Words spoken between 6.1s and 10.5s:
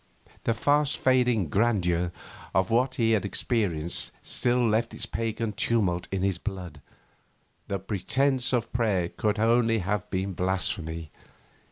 in his blood. The pretence of prayer could only have been